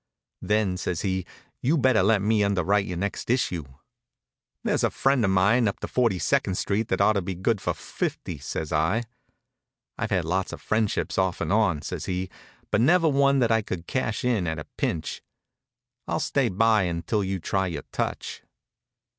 "Then," 0.41 0.77
says 0.77 1.01
he, 1.01 1.27
"you'd 1.61 1.83
better 1.83 2.01
let 2.01 2.23
me 2.23 2.43
underwrite 2.43 2.87
your 2.87 2.97
next 2.97 3.29
issue." 3.29 3.65
"There's 4.63 4.83
a 4.83 4.89
friend 4.89 5.23
of 5.23 5.29
mine 5.29 5.67
up 5.67 5.79
to 5.81 5.87
Forty 5.87 6.17
second 6.17 6.55
Street 6.55 6.87
that 6.87 6.99
ought 6.99 7.13
to 7.13 7.21
be 7.21 7.35
good 7.35 7.61
for 7.61 7.75
fifty," 7.75 8.39
says 8.39 8.73
I. 8.73 9.03
"I've 9.99 10.09
had 10.09 10.25
lots 10.25 10.53
of 10.53 10.59
friendships, 10.59 11.19
off 11.19 11.39
and 11.39 11.53
on," 11.53 11.83
says 11.83 12.05
he, 12.05 12.31
"but 12.71 12.81
never 12.81 13.07
one 13.07 13.37
that 13.41 13.51
I 13.51 13.61
could 13.61 13.85
cash 13.85 14.25
in 14.25 14.47
at 14.47 14.57
a 14.57 14.65
pinch. 14.75 15.21
I'll 16.07 16.19
stay 16.19 16.49
by 16.49 16.81
until 16.85 17.23
you 17.23 17.37
try 17.39 17.67
your 17.67 17.83
touch." 17.91 18.41